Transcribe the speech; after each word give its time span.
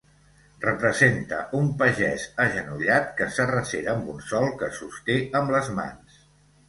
Representa 0.61 1.41
un 1.59 1.67
pagès 1.81 2.25
agenollat 2.45 3.13
que 3.19 3.27
s'arrecera 3.35 3.95
amb 3.97 4.09
un 4.15 4.25
Sol 4.33 4.51
que 4.63 4.71
sosté 4.79 5.19
amb 5.43 5.55
les 5.59 5.71
mans. 5.83 6.19